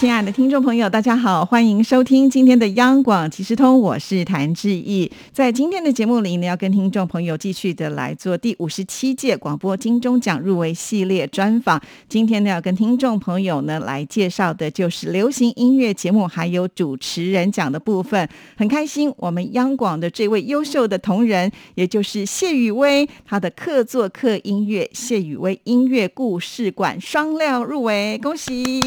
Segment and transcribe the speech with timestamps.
[0.00, 5.12] 亲爱的听众朋友，大家好，欢迎收听今天的央广即时通，我是谭志毅。
[5.30, 11.78] 在今天的节目里呢，要跟听众朋友继续的来做第五十七届广播金钟奖入围系列专访。
[12.08, 18.26] 今天呢，要跟听众朋友呢来介绍的就是流行音乐节目还有主持人奖的部分。
[18.56, 28.80] 很开心，我们央广的这位优秀的同仁，也就是谢宇威，他的客座客音乐谢宇威音乐故事馆双料入围，恭喜！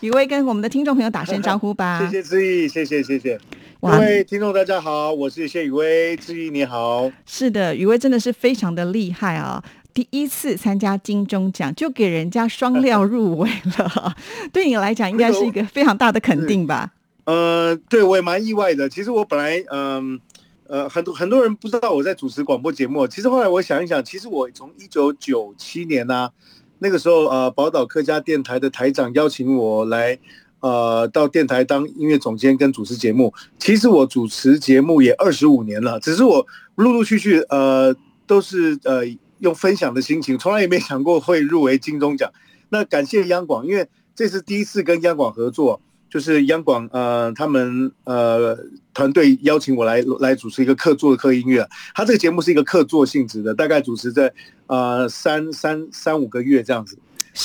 [0.00, 1.98] 宇威跟我们的听众朋友打声招呼吧。
[2.06, 3.38] 谢谢志毅，谢谢谢谢。
[3.80, 7.10] 各位听众大家好，我是谢雨薇，志毅你好。
[7.26, 9.62] 是的，雨薇真的是非常的厉害啊！
[9.92, 14.14] 第一次参加金钟奖就给人家双料入围了，
[14.52, 16.92] 对你来讲应该是一个非常大的肯定吧？
[17.24, 18.88] 呃，对我也蛮意外的。
[18.88, 20.20] 其实我本来嗯
[20.68, 26.30] 呃很多很多人不知道我在主持广播节目，其实后来我想一想，其实我从一九九七年呢。
[26.78, 30.18] 那个时候，呃，宝岛客家电台的台长邀请我来，
[30.60, 33.32] 呃，到电台当音乐总监跟主持节目。
[33.58, 37.94] 其实我主持节目也二十五年了，只是我陆陆续续，呃，
[38.26, 39.02] 都是呃
[39.40, 42.32] 用分享的心情，从来也没想过会入围金钟奖。
[42.68, 45.80] 那感谢央广，因为这是第一次跟央广合作。
[46.10, 48.56] 就是央广呃，他们呃
[48.94, 54.32] 团队邀请我来来主持一个客座的客音乐，他这个节目是一个客座性质的，大概主持在
[54.68, 56.96] 呃三三三五个月这样子，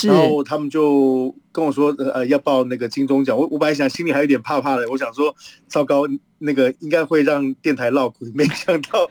[0.08, 5.36] 然后他们就跟我说呃要报那个金钟奖，我我本来想心里还有点怕怕的，我想说
[5.68, 6.04] 糟糕
[6.38, 9.10] 那个应该会让电台闹苦， 没想到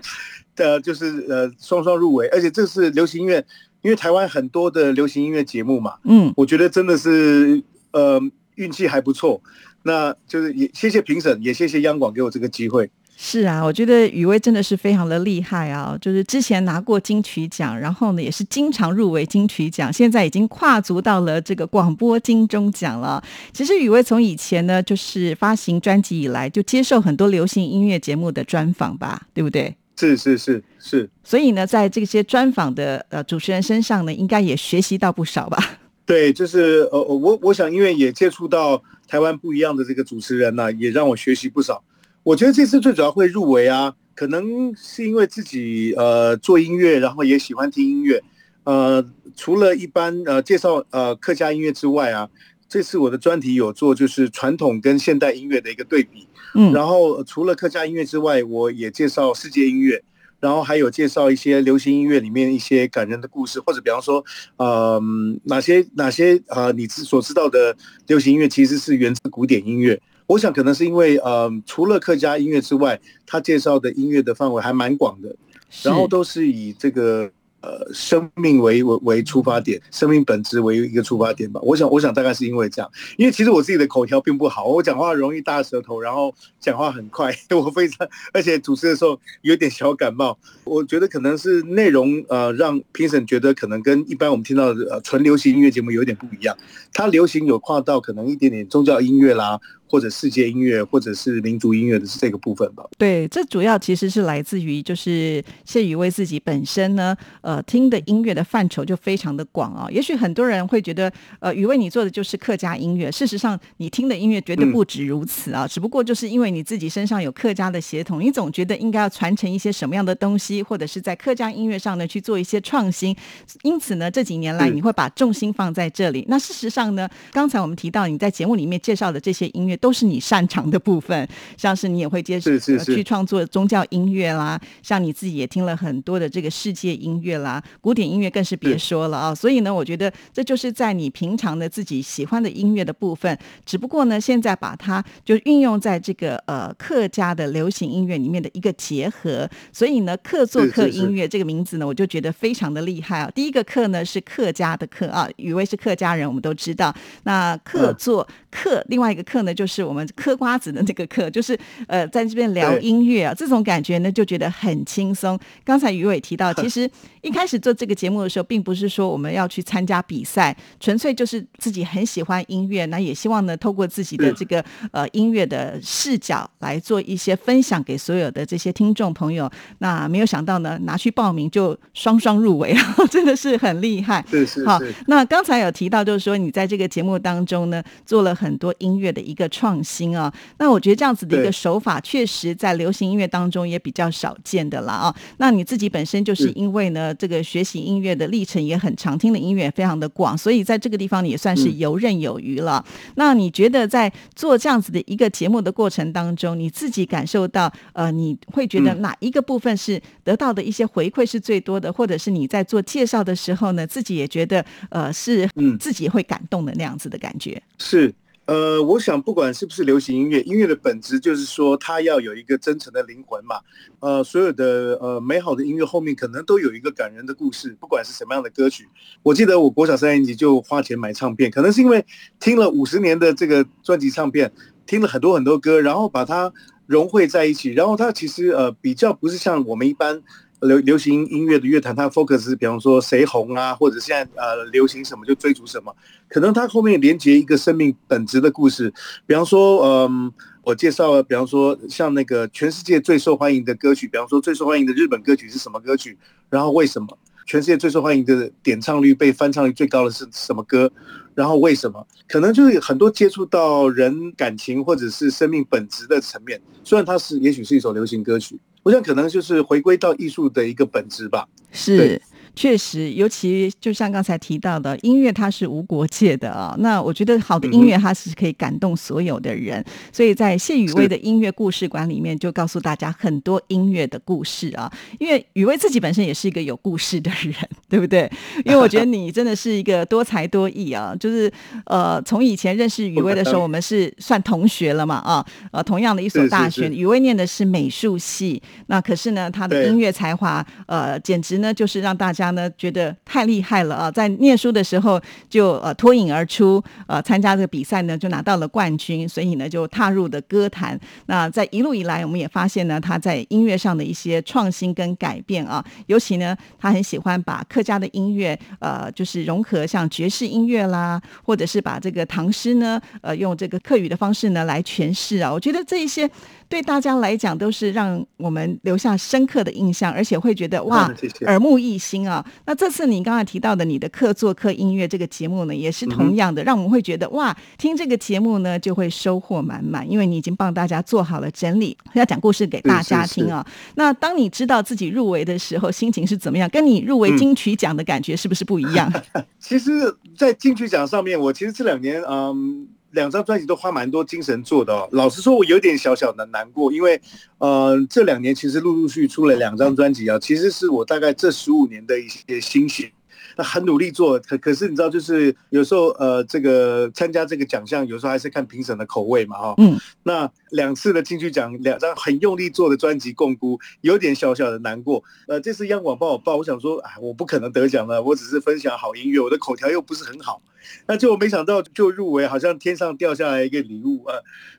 [0.54, 3.44] 的就是呃双双入围，而且这是流行音乐，
[3.82, 8.22] 因为台湾很多的流行音乐节目嘛，嗯，我觉得真的是呃。
[8.56, 9.40] 运气还不错，
[9.82, 12.90] 那就是也谢谢评审，也谢谢央广给我这个机会。
[13.24, 15.96] 是啊，我觉得雨薇真的是非常的厉害啊！
[16.00, 23.22] 就是之前拿过金曲奖，然后呢也是经常入围金曲奖，现在已经跨足到了这个广播金钟奖了。
[23.52, 29.72] 其实雨薇从以前呢就是发行专辑以来，就接受很多流行音乐节目的专访吧，对不对？
[29.96, 31.08] 是是是是。
[31.22, 35.78] 所以呢，在这些专访的呃主持人身上呢，应该也学习到不少吧。
[36.04, 41.80] 对，就是呃，我我想，因为也接触到台湾不一样的这个主持人呢，也让我学习不少。
[42.24, 48.22] 我觉得这次最主要会入围啊，可能是因为自己呃做音乐，然后也喜欢听音乐。
[48.64, 52.28] 呃，除了一般呃介绍呃客家音乐之外啊，
[52.68, 56.28] 这次我的专题有做就是传统跟现代音乐的一个对比。
[56.54, 60.02] 嗯，然后除了客家音乐之外，我也介绍世界音乐。
[60.38, 64.24] 然后还有介绍一些流行音乐里面一些感人的故事，或者比方说，
[64.56, 65.00] 呃，
[65.44, 67.76] 哪些哪些呃，你所知道的
[68.08, 70.02] 流行音乐其实是源自古典音乐。
[70.26, 75.34] 我想可能是因为呃，除了客家音乐之外，他介绍的音乐的范围还蛮广的，
[75.82, 77.30] 然后都是以这个。
[77.64, 81.60] 呃，生命为为为出发点，生命本质为一个出发点吧。
[81.62, 90.36] 我想，我想大概是因为这样，因为其实我自己的口条并不好，我讲话容易大舌头，然后讲话很快， 我非常，而且主持的时候有点小感冒。
[90.64, 96.56] 我觉得可能是内容呃，让评审觉得可能跟一般我们听到的呃纯流行音乐节目有点不一样。
[96.92, 99.60] 它流行有跨到可能一点点宗教音乐啦。
[99.92, 102.82] 或者世界音乐，或者是民族音乐的是这个部分吧。
[102.96, 109.86] 对，这主要其实是来自于就是谢宇为自己本身呢，呃，听的音乐的范畴就非常的广啊。
[109.90, 115.68] 也许很多人会觉得，呃，宇为你做的就是客家音乐，事实上你听的音乐绝对不止如此啊。
[115.68, 123.14] 只不过就是因为你自己身上有客家的血统，你总觉得应该要传承一些什么样的东西，或者是在客家音乐上呢去做一些创新。
[123.62, 126.24] 因此呢，这几年来你会把重心放在这里。
[126.28, 129.76] 那事实上呢，刚才我们提到你在节目里面介绍的这些音乐。
[129.82, 131.28] 都是你擅长的部分，
[131.58, 139.34] 像是你也会接受去创作宗教音乐啦，像你自己也听了很多的这个世界音乐啦，古典音乐更是别说了啊。
[139.34, 143.36] 所以呢，我觉得这就是在你平常的自己喜欢的音乐的部分，
[143.66, 149.50] 只不过呢，现在把它就运用在这个呃客家的流行音乐里面的一个结合。
[149.72, 153.28] 所以呢，客座客音乐这个名字呢，我就觉得非常的厉害啊。
[153.34, 156.94] 第一个客呢是客家的客啊，雨薇是客家人，我们都知道。
[157.24, 161.58] 那客座嗑，另外一个嗑呢，就是我们嗑瓜子的那个嗑，就是
[161.88, 165.36] 呃，在这边聊音乐啊，这种感觉呢，就觉得很轻松。
[165.64, 166.88] 刚才于伟提到， 其实
[167.22, 174.62] 一开始做这个节目的时候，并不是说我们要去参加比赛，纯粹就是自己很喜欢音乐，那也希望呢，透过自己的这个
[174.92, 179.50] 呃音乐的视角来做一些分享给所有的这些听众朋友。
[179.78, 184.24] 那没有想到呢，拿去报名就双双入围啊， 真的是很厉害。
[184.28, 190.32] 是是好，那刚才有提到，就是说你在这个节目当中呢，做了很多音乐的一个创新啊。
[190.58, 195.14] 那我觉得这样子的一个手法，确实在流行音乐当中也比较少见的了啊。
[195.38, 202.84] 那你自己本身就是因为呢，这个学习音乐的历程也很长，听的音乐非常的广，所以在这个地方你也算是游刃有余了。
[203.14, 215.48] 那你觉得在做这样子的一个节目的过程当中，你自己感受到呃，你会觉得哪一个部分是得到的一些回馈是最多的，或者是你在做介绍的时候呢，自己也觉得呃是
[215.78, 217.62] 自己会感动的那样子的感觉？
[217.78, 218.12] 是。
[218.44, 223.60] 呃，我想不管是不是流行音乐，音乐的本质就是说它要有一个真诚的灵魂嘛。
[224.00, 228.88] 呃，所有的呃美好的音乐后面可能都有一个感人的故事，不管是什么样的歌曲。
[229.22, 232.04] 我记得我国小三年级就花钱买唱片，可能是因为
[232.40, 234.52] 听了五十年的这个专辑唱片，
[234.86, 236.52] 听了很多很多歌，然后把它
[236.86, 240.22] 融汇在一起，然后它其实呃比较不是像我们一般。
[240.62, 245.94] 流流行音乐的乐坛，它 focus 比方说谁红啊，或者现在呃流行什么就追逐什么，
[246.28, 248.92] 可能它后面连接一个生命本质的故事。
[249.26, 250.32] 比方说，嗯，
[250.62, 256.16] 我介绍，比方说像那个全世界最受欢迎的歌曲，比方说最受欢迎的日本歌曲是什么歌曲？
[256.48, 260.90] 然后为什么全世界最受欢迎的点唱率被翻唱率最高的是什么歌？
[261.34, 262.06] 然后为什么？
[262.28, 266.60] 可能就是很多接触到人感情或者是生命本质的层面。
[266.84, 268.60] 虽然它是也许是一首流行歌曲。
[268.82, 271.46] 我想可能就是回归到艺术的一个本质吧。
[271.70, 272.20] 是。
[272.54, 276.76] 确实，尤其就像刚才提到的，音乐它是无国界的啊。
[276.80, 279.82] 那我觉得好的音乐它是可以感动所有的人，
[280.12, 284.92] 所以在谢雨薇的音乐故事馆里面就告诉大家很多音乐的故事啊。
[285.18, 287.54] 因为雨薇自己本身也是一个有故事的人，
[287.88, 288.30] 对不对？
[288.66, 291.16] 因为我觉得你真的是一个多才多艺啊。
[291.18, 291.50] 就是
[291.86, 295.42] 呃，从以前认识雨薇的时候，我们是算同学了嘛啊。
[295.70, 302.41] 呃，同样的一所大学，雨薇念的是美术系，那可是呢，她的音乐才华呃，简直呢就是让大家。
[302.42, 305.18] 家呢觉得太厉害了啊，在念书的时候
[305.48, 311.00] 就呃脱颖而出，呃参加这个比赛呢就拿到了冠军，所以呢就踏入的歌坛。
[311.24, 326.30] 那在一路以来，我们也发现呢他在音乐上的一些创新跟改变啊，尤其呢他很喜欢把客家的音乐呃就是融合像爵士音乐啦，或者是把这个唐诗呢呃用这个客语的方式呢来诠释啊，我觉得这一些。
[326.68, 331.06] 对大家来讲都是让我们留下深刻的印象，而且会觉得哇，
[331.44, 332.42] 耳目一新啊。
[332.64, 343.66] 那这次你刚才提到的你的客座客音乐这个节目呢，也是同样的，让我们会觉得哇，听这个节目呢就会收获满满，因为你已经帮大家做好了整理，要讲故事给大家听啊。
[343.94, 346.68] 那当你知道自己入围的时候，心情是怎么样？
[346.70, 349.12] 跟你入围金曲奖的感觉是不是不一样？
[349.58, 349.90] 其实，
[350.36, 352.88] 在金曲奖上面，我其实这两年嗯。
[353.12, 355.08] 两张专辑都花蛮多精神做的哦。
[355.12, 357.20] 老实说，我有点小小的难过，因为，
[357.58, 363.12] 呃，这两年其实陆陆续出了两张专辑啊，其实是我大概这十五年的一些心血。
[363.54, 369.74] 那很努力做，可可是你知道，就是有时候呃，这个参加这个奖项，有时候还是看评审的口味嘛，哈。
[369.76, 369.98] 嗯。
[370.22, 375.22] 那两次的金曲奖，两张很用力做的专辑共估，有点小小的难过。
[375.48, 380.62] 呃，这次央广帮我报，我想说，哎，我不可能得奖了，我只是分享好音乐，我的口条又不是很好，
[381.06, 384.36] 那就没想到就入围，好像天上掉下来一个礼物啊。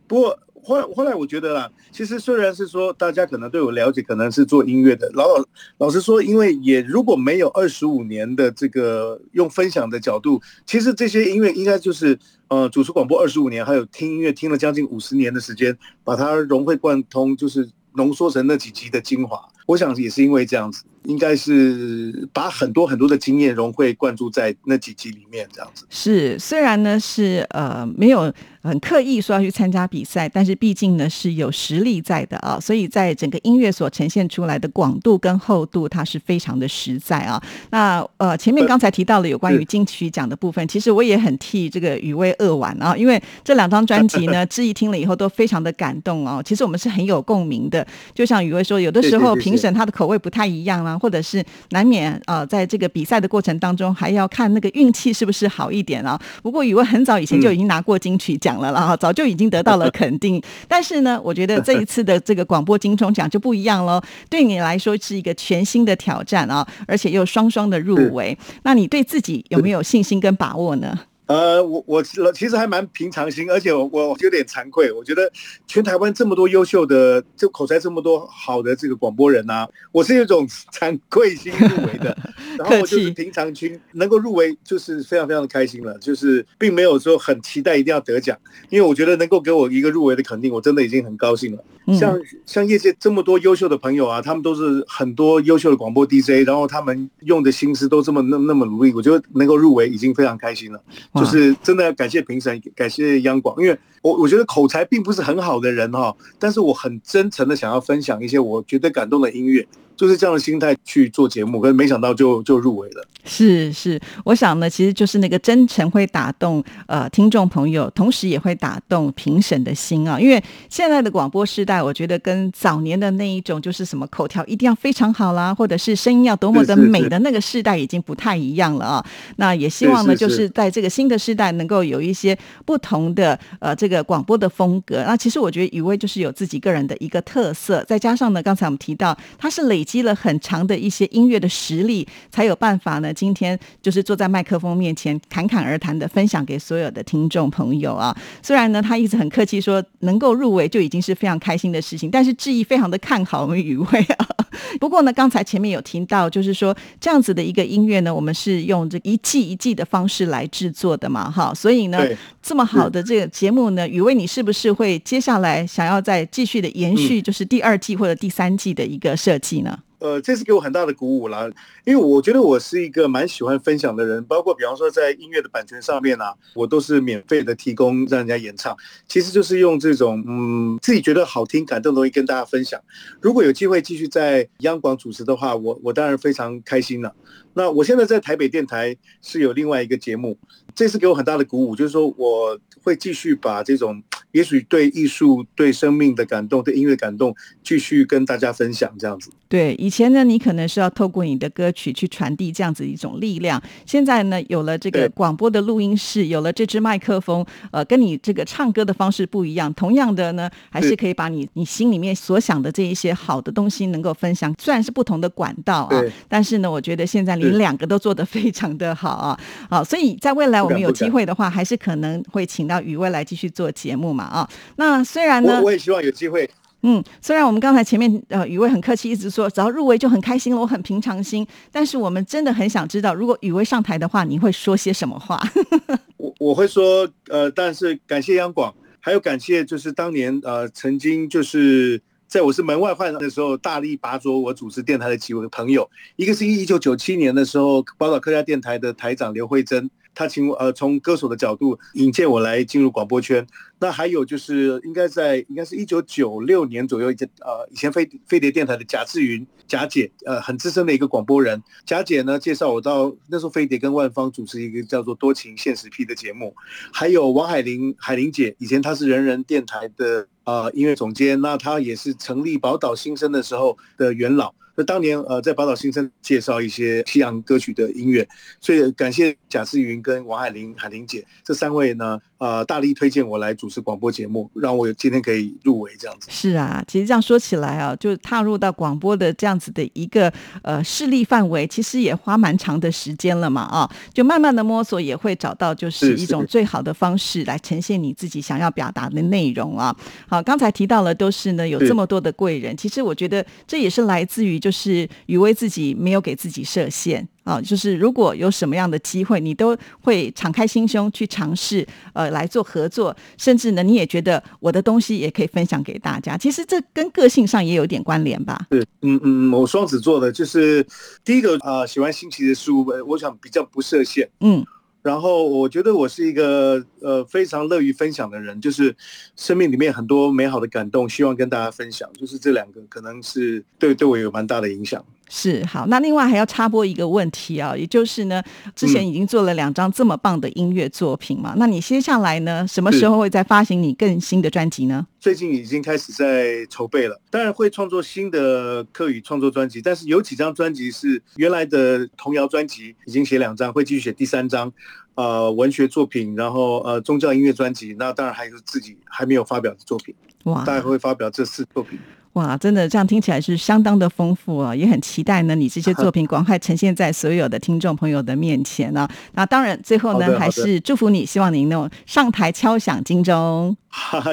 [0.08, 0.40] 不过。
[0.66, 5.44] 后来后来，我觉得啦，其实虽然是说大家可能对我了解，可能是做音乐的，老老
[5.78, 12.18] 老实说，因为也如果没有二十五年的这个用分享的角度，其实这些音乐应该就是
[12.48, 19.40] 呃主持广播二十五年，还有听音乐听了将近五十年的时间，把它融会贯通，就是浓缩成那几集的精华。
[19.66, 20.84] 我想也是因为这样子。
[21.06, 25.86] 应该是把很多很多的经验融会贯注在那几集里面，这样子。
[25.90, 28.34] 是，虽然呢是呃没有
[28.64, 37.42] 很刻意说要去参加比赛，但是毕竟呢是有实力在的啊，所以在整个音乐所呈现出来的广度跟厚度，它是非常的实在啊。
[37.70, 46.42] 那呃前面刚才提到了有关于金曲奖的部分，其实我也很替这个雨薇扼腕啊，因为这两张专辑呢， 志毅听了以后都非常的感动哦。
[46.44, 50.98] 其实我们是很有共鸣的，就像雨薇说，有的时候评审他的口味不太一样啊。
[51.04, 56.18] 或者是难免呃，在这个比赛的过程当中，还要看那个运气是不是好一点啊。
[56.42, 60.42] 不过雨薇很早以前就已经拿过金曲奖了啦，早就已经得到了肯定。
[60.68, 68.38] 但是呢，我觉得这一次的这个广播金钟奖就不一样喽，对你来说是一个全新的挑战啊，而且又双双的入围。
[68.64, 71.00] 那你对自己有没有信心跟把握呢？
[71.26, 74.92] 呃，我我其实还蛮平常心，而且我我有点惭愧。
[74.92, 75.32] 我觉得
[75.66, 82.16] 全台湾这么多优秀的，就口才这么多好的这个广播人呐， 我是有种惭愧心入围的。
[82.58, 85.98] 然后我就是平常心，能够入围就是非常非常的开心了。
[86.00, 88.38] 就是并没有说很期待一定要得奖，
[88.70, 91.64] 因为我觉得能够给我一个入围的肯定，我真的已经很高兴了。
[91.98, 100.82] 像像业界这么多优秀的朋友啊，他们都是很多优秀的广播 DJ，然后他们用的心思都这么那那么努力，我觉得能够入围已经非常开心了。
[101.16, 109.66] 就是真的要感谢评审，感谢央广，因为我我觉得口才并不是很好的人哈，但是我很真诚的想要分享一些我觉得感动的音乐。
[109.96, 113.06] 就是这样的心态去做节目，可是没想到就就入围了。
[113.26, 120.20] 是是，我想呢，其实就是那个真诚会打动呃听众朋友，同时也会打动评审的心啊。
[120.20, 129.06] 因为现在的广播时代，我觉得跟早年的那一种就是什么口条一定要非常好啦，或者是声音要多么的美的那个时代已经不太一样了啊。
[129.36, 135.04] 那也希望呢，就是在这个新的时代能够有一些不同的呃这个广播的风格。
[135.06, 139.84] 那其实我觉得雨薇就是有自己个人的一个特色，再加上呢，刚才我们提到他是累。
[139.84, 143.14] 积了很长的一些音乐的实力，才有办法呢。
[143.14, 148.16] 今天就是坐在麦克风面前侃侃而谈的分享给所有的听众朋友啊。
[148.42, 154.28] 虽然呢，他一直很客气说能够入围就已经是非常开心的事情，但是志毅非常的看好我们雨薇啊。
[154.80, 161.54] 不过呢，刚才前面有听到，就是说这样子的一个音乐呢，我们是用这一季一季的方式来制作的嘛，哈。
[161.54, 162.00] 所以呢，
[162.42, 169.80] 这么好的这个节目呢，雨薇你是不是会接下来想要再继续的延续，就是第二季或者第三季的一个设计呢？
[170.00, 171.50] 呃，这次给我很大的鼓舞了，
[171.86, 178.76] 因为我觉得我是一个蛮喜欢分享的人，包括比方说在音乐的版权上面啊，我都是免费的提供让人家演唱，
[179.08, 182.78] 其实就是用这种嗯自己觉得好听、感动的东西跟大家分享。
[183.22, 187.16] 如果有机会继续在央广主持的话，我我当然非常开心了。
[187.54, 190.38] 那我现在在台北电台是有另外一个节目，
[190.76, 199.32] 这次给我很大的鼓舞，就是说我会继续把这种也许对艺术、对生命的感动、对音乐感动，继续跟大家分享这样子。
[199.48, 217.34] 对，以前呢，你可能是要透过你的歌曲去传递这样子一种力量，现在呢，有了这个广播的录音室，有了这支麦克风，呃，跟你这个唱歌的方式不一样，同样的呢，还是可以把你你心里面所想的这一些好的东西能够分享，虽然是不同的管道啊，但是呢，我觉得现在。
[217.34, 224.50] 你两个都做得非常的好啊，好，所以在未来我们有机会的话，还是可能会请到雨薇来继续做节目嘛啊。
[224.78, 226.50] 那虽然呢，我也希望有机会。
[226.82, 231.48] 嗯，虽然我们刚才前面呃雨薇很客气，一直说只要入围就很开心了，我很平常心。
[231.72, 235.42] 但是我们真的很想知道，如果雨薇上台的话，你会说些什么话？
[236.18, 242.02] 我我会说呃，但是感谢央广，还有感谢就是当年呃曾经就是。
[242.26, 249.88] 在我是门外汉的时候，大力拔擢我主持电台的几位朋友，一个是一九九七年的时候，宝岛客家电台的台长刘慧珍。
[250.16, 253.46] 他请我呃从歌手的角度引荐我来进入广播圈，
[253.80, 266.56] 那还有就是应该在应该是一九九六年左右，一呃以前飞飞碟电台的贾志云贾姐，呃很资深的一个广播人，贾姐呢介绍我到那时候飞碟跟万方主持一个叫做多情现实批的节目，
[266.92, 274.54] 还有王海玲海玲姐，以前她是人人电台的呃音乐总监，那她也是成立宝岛新生的时候的元老。
[274.76, 278.28] 那当年呃，在宝岛新生介绍一些西洋歌曲的音乐，
[278.60, 282.20] 所以感谢贾思云跟王海玲、海玲姐这三位呢。
[282.44, 286.28] 呃，大力推荐我来主持广播节目，让我今天可以入围这样子。
[286.30, 290.30] 是啊，其实这样说起来啊，就踏入到广播的这样子的一个
[290.62, 299.96] 呃势力范围，其实也花蛮长的时间了嘛啊，就慢慢的摸索，也会找到就是一种最好的方式来呈现你自己想要表达的内容啊。
[300.28, 307.26] 好，刚才提到了都是呢有这么多的贵人，其实我觉得这也是来自于就是雨薇自己没有给自己设限。
[307.44, 316.38] 啊，就是如果有什么样的机会，你都会敞开心胸去尝试，呃，来做合作，甚至呢，你也觉得我的东西也可以分享给大家。
[316.38, 318.68] 其实这跟个性上也有点关联吧？
[318.72, 320.86] 是，嗯嗯，我双子座的，就是
[321.24, 324.66] 第一个啊，喜欢新奇的事物，我想比较不设限，嗯。
[325.02, 328.96] 然后我觉得我是一个呃非常乐于分享的人，就是
[329.36, 332.10] 生命里面很多美好的感动，希望跟大家分享。
[332.14, 335.04] 就是这两个可能是对对我有蛮大的影响。
[335.36, 338.40] 是好，那另外还要插播一个问题啊，也就是呢，
[338.76, 345.08] 之前已经做了两张这么棒的音乐作品嘛，那你接下来呢，什么时候会再发行你更新的专辑呢？
[345.20, 354.72] 最近已经开始在筹备了，当然会创作新的客语创作专辑，但是有几张专辑是原来的童谣专辑，已经写两张，会继续写第三张，
[355.16, 360.14] 呃，文学作品，然后呃，宗教音乐专辑，那当然还有自己还没有发表的作品，
[360.44, 361.98] 哇，大概会发表这四作品。
[362.34, 369.08] 哇，真的这样听起来是相当的丰富啊，也很期待呢，你这些作品 赶快呈现在所有的听众朋友的面前呢。
[369.34, 373.78] 那当然，最后呢，还是祝福你，希望您能上台敲响金钟。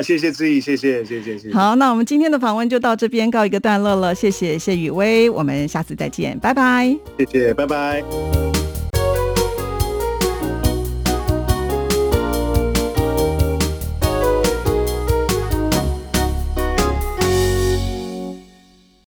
[0.02, 1.52] 谢谢志毅，谢谢谢谢谢谢。
[1.52, 6.96] 好，那我们今天的访问就到这边告一个段落了，谢谢谢雨薇，我们下次再见，拜拜。
[7.18, 8.49] 谢谢，拜拜。